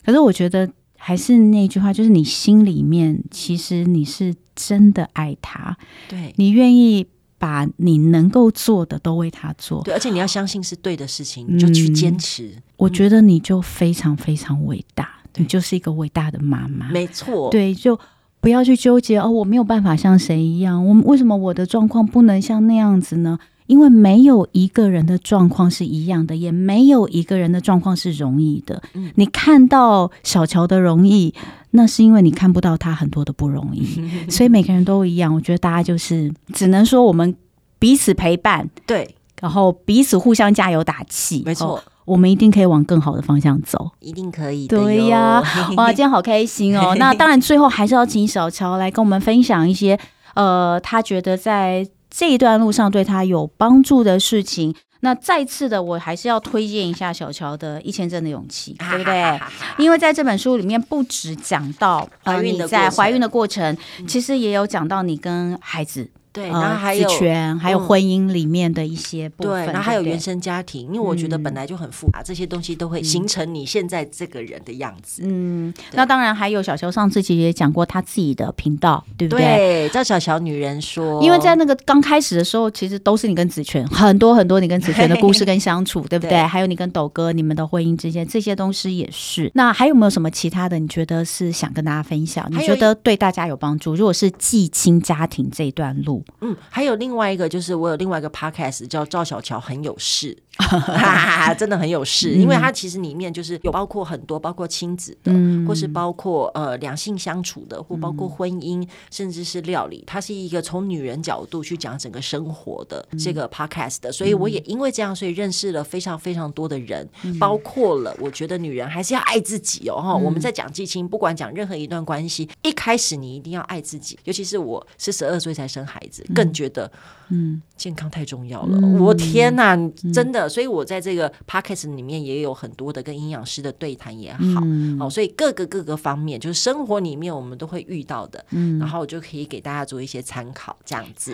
[0.06, 5.76] 可是我觉得还是那句话，就是你心里面其实你是真的爱他，
[6.08, 7.06] 对，你愿意
[7.38, 12.48] 把你能够做的都为他做，对，而且你要相信是对的事情，你就去坚持。
[12.48, 17.50] 嗯，我觉得你就非常非常伟大，你就是一个伟大的妈妈，没错。
[17.50, 18.00] 对，就
[18.40, 23.38] 不要去纠结哦，我没有办法像谁一样，我为什么我的状况不能像那样子呢？
[23.68, 28.82] 因为没有一个人的状况是一样的，也没有一个人的状况是容易的。
[28.94, 31.34] 嗯，你看到小乔的容易，
[31.72, 33.86] 那是因为你看不到他很多的不容易。
[34.30, 37.36] 所以每个人都一样，我觉得大家就是只能说我们
[37.80, 41.42] 彼此陪伴，对，然后彼此互相加油打气。
[41.44, 44.68] 没错，我们一定可以往更好的方向走，一定可以。
[44.68, 45.44] 对呀，
[45.76, 46.94] 哇，今天好开心哦！
[47.00, 50.00] 那当然，最后还是要请小乔来跟我们分享一些，
[50.36, 51.88] 呃，他觉得在。
[52.16, 54.74] 这一段路上对他有帮助的事情。
[55.02, 59.40] 那再次的，我还是要推荐一下小乔的《一千帧的勇气》，对不对？
[59.78, 66.10] 因为在这本书里面，不止讲到怀孕的在怀孕的过程，其实也有讲到你跟孩子。
[66.36, 75.22] 对，然后还有权，还有婚姻里面的一些部分，对，然后还有原生家庭，因为我觉得本来就很复杂，这些东西都会形成你现在这个人的样子。
[75.26, 79.46] 嗯，那当然还有小乔上次其实也讲过他自己的频道，对不对？
[79.46, 86.38] 对，叫小乔女人说，因为在那个刚开始的时候，其实都是你跟子权很多很多你跟子权的故事跟相处，对不对？
[86.42, 89.50] 还有你跟斗哥你们的婚姻之间这些东西也是。
[89.54, 90.78] 那还有没有什么其他的？
[90.78, 92.46] 你觉得是想跟大家分享？
[92.52, 93.96] 你觉得对大家有帮助？
[93.96, 96.96] 如果是继亲家庭这一段路，嗯，还有。
[96.96, 100.38] 另外一个就是我有另外一个 podcast 叫赵小乔很有事，
[101.58, 105.32] 真的很有事，因为它其实里面就是有包括很多，包括亲子的，
[105.68, 110.04] 或是包括呃两性相处的，或包括婚姻，甚至是料理。
[110.08, 117.08] 它是一个从女人角度去讲整个生活的这个 podcast 的，所以我也因为这样，所以认识了非常非常多的人，
[117.40, 120.02] 包括了我觉得女人还是要爱自己哦。
[120.02, 126.92] 哈，我们在讲继亲，不管讲任何一段关系，一开始你一定要爱自己，尤其是我是十二岁才生孩子，更觉得。
[127.30, 128.78] 嗯，健康太重要了。
[128.82, 129.76] 嗯、我天哪，
[130.14, 130.48] 真的！
[130.48, 141.34] 所以我在这个 podcast 里面也有很多的跟营养师的对谈也好，嗯、哦，所以各个各个方面，就是生活里面我们都会遇到的，嗯，然后我就可以给大家做一些参考，这样子。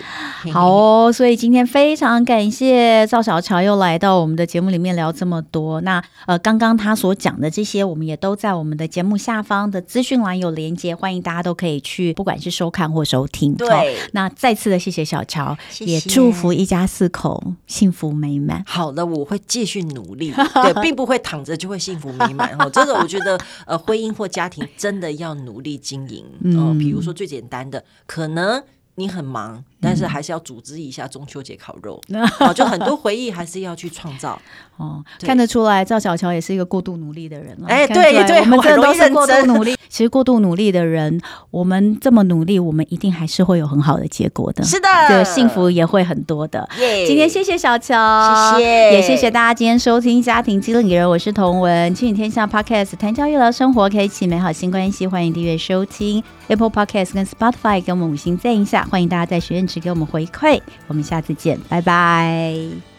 [0.52, 5.80] 好哦，所以今天非常感谢赵小乔又来到我们的节目里面聊这么多。
[5.82, 13.54] 那呃，刚刚他所讲的这些，我们也都在我们的节目下方的资讯栏有连接，欢迎大家都可以去，不管是收看或收听。
[13.54, 15.56] 对，哦、那再次的谢谢小乔。
[15.80, 18.64] 也祝福一家四口幸福美满。
[18.66, 22.56] 好的，我会继续努力，对， 并不会躺着就会幸福美满。
[22.60, 26.26] 哦，这个，我觉得 呃，婚姻或家庭真的要努力经营。
[26.44, 28.64] 嗯，比如说最简单的，可能
[28.96, 29.64] 你很忙。
[29.82, 32.00] 但是还是要组织一下中秋节烤肉，
[32.40, 34.40] 哦，就很多回忆还是要去创造
[34.78, 35.04] 哦。
[35.20, 37.58] 看得出来，赵小乔也是一个过度努力的人。
[37.68, 39.76] 哎，对对，我们真的都是过度努力。
[39.90, 41.20] 其实过度努力的人，
[41.50, 44.64] 我们这么努力，我们一定还是会有很好的结果的。
[44.64, 46.66] 是的，对，幸福也会很多的。
[47.06, 55.06] 今天谢谢小乔，谢谢，也谢谢大家今天收听《家庭经理人》，我是童文，亲子天下 Podcast，谈教育聊生活，开启美好新关系。
[55.06, 58.88] 欢迎订阅收听 Apple Podcast 跟 Spotify，给我们五星赞一下。
[58.90, 59.68] 欢迎大家在学院。
[59.80, 62.91] 给我们回馈，我们下次见，拜拜。